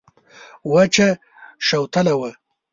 [0.73, 1.07] وچه
[1.67, 2.31] شوتله وه.